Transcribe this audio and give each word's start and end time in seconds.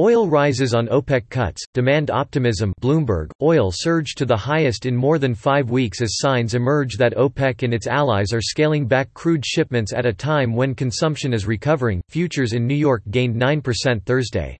Oil 0.00 0.30
rises 0.30 0.72
on 0.72 0.88
OPEC 0.88 1.28
cuts, 1.28 1.62
demand 1.74 2.10
optimism 2.10 2.72
Bloomberg, 2.80 3.28
oil 3.42 3.70
surged 3.70 4.16
to 4.16 4.24
the 4.24 4.34
highest 4.34 4.86
in 4.86 4.96
more 4.96 5.18
than 5.18 5.34
five 5.34 5.68
weeks 5.68 6.00
as 6.00 6.16
signs 6.16 6.54
emerge 6.54 6.96
that 6.96 7.14
OPEC 7.18 7.64
and 7.64 7.74
its 7.74 7.86
allies 7.86 8.32
are 8.32 8.40
scaling 8.40 8.86
back 8.86 9.12
crude 9.12 9.44
shipments 9.44 9.92
at 9.92 10.06
a 10.06 10.12
time 10.14 10.54
when 10.54 10.74
consumption 10.74 11.34
is 11.34 11.46
recovering. 11.46 12.00
Futures 12.08 12.54
in 12.54 12.66
New 12.66 12.74
York 12.74 13.02
gained 13.10 13.36
9% 13.36 14.02
Thursday. 14.06 14.56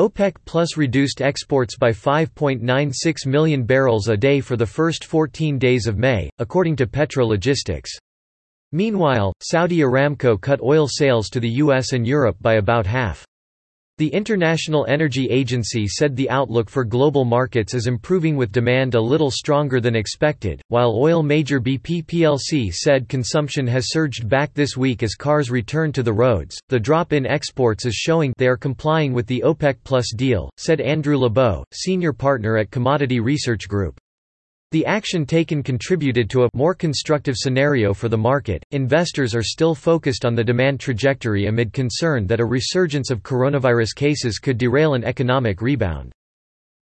OPEC 0.00 0.34
Plus 0.44 0.76
reduced 0.76 1.22
exports 1.22 1.76
by 1.78 1.92
5.96 1.92 3.24
million 3.24 3.62
barrels 3.62 4.08
a 4.08 4.16
day 4.16 4.40
for 4.40 4.56
the 4.56 4.66
first 4.66 5.04
14 5.04 5.60
days 5.60 5.86
of 5.86 5.96
May, 5.96 6.28
according 6.40 6.74
to 6.74 6.88
Petrologistics. 6.88 7.90
Meanwhile, 8.72 9.32
Saudi 9.40 9.78
Aramco 9.78 10.40
cut 10.40 10.60
oil 10.60 10.88
sales 10.88 11.28
to 11.28 11.38
the 11.38 11.62
US 11.62 11.92
and 11.92 12.04
Europe 12.04 12.38
by 12.40 12.54
about 12.54 12.84
half. 12.84 13.24
The 13.98 14.08
International 14.08 14.84
Energy 14.90 15.26
Agency 15.30 15.86
said 15.88 16.14
the 16.14 16.28
outlook 16.28 16.68
for 16.68 16.84
global 16.84 17.24
markets 17.24 17.72
is 17.72 17.86
improving 17.86 18.36
with 18.36 18.52
demand 18.52 18.94
a 18.94 19.00
little 19.00 19.30
stronger 19.30 19.80
than 19.80 19.96
expected, 19.96 20.60
while 20.68 20.94
oil 20.94 21.22
major 21.22 21.62
BP 21.62 22.04
plc 22.04 22.74
said 22.74 23.08
consumption 23.08 23.66
has 23.66 23.90
surged 23.90 24.28
back 24.28 24.52
this 24.52 24.76
week 24.76 25.02
as 25.02 25.14
cars 25.14 25.50
return 25.50 25.92
to 25.92 26.02
the 26.02 26.12
roads. 26.12 26.58
The 26.68 26.78
drop 26.78 27.14
in 27.14 27.24
exports 27.24 27.86
is 27.86 27.94
showing 27.94 28.34
they 28.36 28.48
are 28.48 28.58
complying 28.58 29.14
with 29.14 29.26
the 29.28 29.42
OPEC 29.46 29.76
Plus 29.82 30.12
deal, 30.14 30.50
said 30.58 30.82
Andrew 30.82 31.16
Lebow, 31.16 31.64
senior 31.72 32.12
partner 32.12 32.58
at 32.58 32.70
Commodity 32.70 33.20
Research 33.20 33.66
Group. 33.66 33.98
The 34.72 34.84
action 34.84 35.24
taken 35.24 35.62
contributed 35.62 36.28
to 36.30 36.42
a 36.44 36.50
more 36.52 36.74
constructive 36.74 37.36
scenario 37.36 37.94
for 37.94 38.08
the 38.08 38.18
market. 38.18 38.64
Investors 38.72 39.32
are 39.32 39.42
still 39.42 39.76
focused 39.76 40.24
on 40.24 40.34
the 40.34 40.42
demand 40.42 40.80
trajectory 40.80 41.46
amid 41.46 41.72
concern 41.72 42.26
that 42.26 42.40
a 42.40 42.44
resurgence 42.44 43.10
of 43.10 43.22
coronavirus 43.22 43.94
cases 43.94 44.40
could 44.40 44.58
derail 44.58 44.94
an 44.94 45.04
economic 45.04 45.62
rebound. 45.62 46.12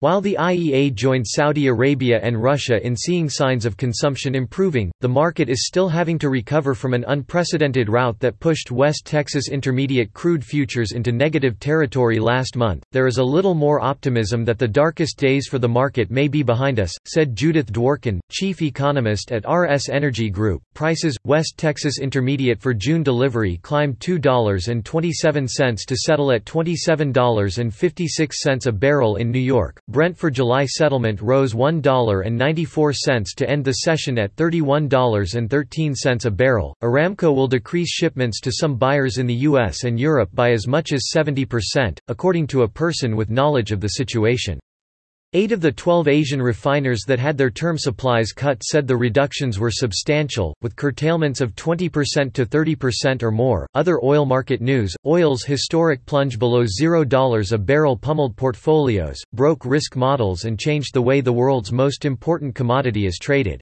While 0.03 0.19
the 0.19 0.35
IEA 0.37 0.93
joined 0.95 1.25
Saudi 1.25 1.67
Arabia 1.67 2.19
and 2.21 2.43
Russia 2.43 2.85
in 2.85 2.93
seeing 2.93 3.29
signs 3.29 3.65
of 3.65 3.77
consumption 3.77 4.35
improving, 4.35 4.91
the 4.99 5.07
market 5.07 5.47
is 5.47 5.65
still 5.65 5.87
having 5.87 6.19
to 6.19 6.27
recover 6.27 6.73
from 6.73 6.93
an 6.93 7.05
unprecedented 7.07 7.87
rout 7.87 8.19
that 8.19 8.37
pushed 8.41 8.69
West 8.69 9.05
Texas 9.05 9.47
Intermediate 9.47 10.11
crude 10.11 10.43
futures 10.43 10.91
into 10.91 11.13
negative 11.13 11.57
territory 11.57 12.19
last 12.19 12.57
month. 12.57 12.83
There 12.91 13.07
is 13.07 13.17
a 13.17 13.23
little 13.23 13.53
more 13.53 13.79
optimism 13.79 14.43
that 14.43 14.59
the 14.59 14.67
darkest 14.67 15.17
days 15.17 15.47
for 15.47 15.57
the 15.57 15.69
market 15.69 16.11
may 16.11 16.27
be 16.27 16.43
behind 16.43 16.81
us, 16.81 16.93
said 17.05 17.33
Judith 17.33 17.71
Dwarkin, 17.71 18.19
chief 18.29 18.61
economist 18.61 19.31
at 19.31 19.49
RS 19.49 19.87
Energy 19.87 20.29
Group. 20.29 20.61
Prices 20.73 21.15
West 21.23 21.53
Texas 21.55 21.99
Intermediate 21.99 22.59
for 22.59 22.73
June 22.73 23.03
delivery 23.03 23.57
climbed 23.61 23.99
$2.27 23.99 25.85
to 25.87 25.95
settle 25.95 26.33
at 26.33 26.43
$27.56 26.43 28.67
a 28.67 28.71
barrel 28.73 29.15
in 29.15 29.31
New 29.31 29.39
York. 29.39 29.79
Brent 29.93 30.17
for 30.17 30.31
July 30.31 30.65
settlement 30.65 31.21
rose 31.21 31.53
$1.94 31.53 33.35
to 33.35 33.47
end 33.47 33.63
the 33.63 33.73
session 33.73 34.17
at 34.17 34.35
$31.13 34.35 36.25
a 36.25 36.31
barrel. 36.31 36.75
Aramco 36.81 37.35
will 37.35 37.47
decrease 37.47 37.91
shipments 37.91 38.39
to 38.39 38.51
some 38.51 38.75
buyers 38.75 39.19
in 39.19 39.27
the 39.27 39.45
US 39.51 39.83
and 39.83 39.99
Europe 39.99 40.31
by 40.33 40.49
as 40.49 40.67
much 40.67 40.93
as 40.93 41.11
70%, 41.15 41.99
according 42.07 42.47
to 42.47 42.63
a 42.63 42.67
person 42.67 43.15
with 43.15 43.29
knowledge 43.29 43.71
of 43.71 43.81
the 43.81 43.89
situation. 43.89 44.59
Eight 45.35 45.51
of 45.51 45.61
the 45.61 45.71
12 45.71 46.07
Asian 46.07 46.39
refiners 46.39 47.05
that 47.07 47.17
had 47.17 47.39
their 47.39 47.49
term 47.49 47.75
supplies 47.75 48.31
cut 48.31 48.61
said 48.61 48.85
the 48.85 48.95
reductions 48.95 49.57
were 49.57 49.71
substantial, 49.71 50.55
with 50.61 50.75
curtailments 50.75 51.41
of 51.41 51.55
20% 51.55 52.33
to 52.33 52.45
30% 52.45 53.23
or 53.23 53.31
more. 53.31 53.65
Other 53.73 53.99
oil 54.03 54.27
market 54.27 54.61
news 54.61 54.95
oil's 55.07 55.43
historic 55.43 56.05
plunge 56.05 56.37
below 56.37 56.65
$0 56.65 57.51
a 57.51 57.57
barrel 57.57 57.97
pummeled 57.97 58.35
portfolios, 58.35 59.19
broke 59.33 59.65
risk 59.65 59.95
models, 59.95 60.43
and 60.45 60.59
changed 60.59 60.93
the 60.93 61.01
way 61.01 61.19
the 61.19 61.33
world's 61.33 61.71
most 61.71 62.05
important 62.05 62.53
commodity 62.53 63.07
is 63.07 63.17
traded. 63.19 63.59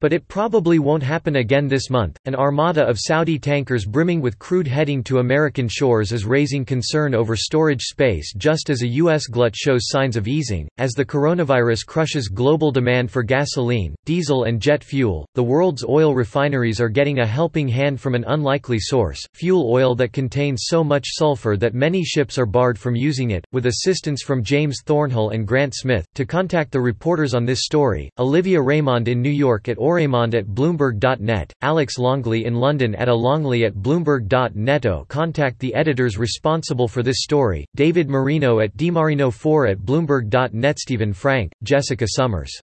But 0.00 0.12
it 0.12 0.28
probably 0.28 0.78
won't 0.78 1.02
happen 1.02 1.34
again 1.34 1.66
this 1.66 1.90
month. 1.90 2.20
An 2.24 2.36
armada 2.36 2.86
of 2.86 3.00
Saudi 3.00 3.36
tankers 3.36 3.84
brimming 3.84 4.20
with 4.20 4.38
crude 4.38 4.68
heading 4.68 5.02
to 5.02 5.18
American 5.18 5.66
shores 5.66 6.12
is 6.12 6.24
raising 6.24 6.64
concern 6.64 7.16
over 7.16 7.34
storage 7.34 7.82
space 7.82 8.32
just 8.36 8.70
as 8.70 8.82
a 8.82 8.94
U.S. 9.02 9.26
glut 9.26 9.56
shows 9.56 9.88
signs 9.88 10.16
of 10.16 10.28
easing. 10.28 10.68
As 10.78 10.92
the 10.92 11.04
coronavirus 11.04 11.84
crushes 11.84 12.28
global 12.28 12.70
demand 12.70 13.10
for 13.10 13.24
gasoline, 13.24 13.96
diesel, 14.04 14.44
and 14.44 14.60
jet 14.60 14.84
fuel, 14.84 15.26
the 15.34 15.42
world's 15.42 15.84
oil 15.84 16.14
refineries 16.14 16.80
are 16.80 16.88
getting 16.88 17.18
a 17.18 17.26
helping 17.26 17.66
hand 17.66 18.00
from 18.00 18.14
an 18.14 18.24
unlikely 18.28 18.78
source 18.78 19.20
fuel 19.34 19.68
oil 19.68 19.96
that 19.96 20.12
contains 20.12 20.66
so 20.66 20.84
much 20.84 21.08
sulfur 21.08 21.56
that 21.56 21.74
many 21.74 22.04
ships 22.04 22.38
are 22.38 22.46
barred 22.46 22.78
from 22.78 22.94
using 22.94 23.32
it. 23.32 23.44
With 23.50 23.66
assistance 23.66 24.22
from 24.22 24.44
James 24.44 24.80
Thornhill 24.86 25.30
and 25.30 25.44
Grant 25.44 25.74
Smith, 25.74 26.06
to 26.14 26.24
contact 26.24 26.70
the 26.70 26.80
reporters 26.80 27.34
on 27.34 27.44
this 27.44 27.64
story, 27.64 28.08
Olivia 28.20 28.60
Raimonde 28.60 29.08
in 29.08 29.20
New 29.20 29.28
York 29.28 29.68
at 29.68 29.87
Oraimonde 29.88 30.34
at 30.34 30.46
Bloomberg.net, 30.46 31.50
Alex 31.62 31.96
Longley 31.96 32.44
in 32.44 32.54
London 32.54 32.94
at 32.94 33.08
alongley 33.08 33.64
at 33.64 33.72
Bloomberg.net. 33.74 34.84
Oh, 34.84 35.06
contact 35.08 35.58
the 35.60 35.74
editors 35.74 36.18
responsible 36.18 36.88
for 36.88 37.02
this 37.02 37.22
story, 37.22 37.64
David 37.74 38.10
Marino 38.10 38.60
at 38.60 38.76
dmarino4 38.76 39.70
at 39.70 39.78
Bloomberg.net 39.78 40.78
Stephen 40.78 41.14
Frank, 41.14 41.50
Jessica 41.62 42.06
Summers 42.06 42.60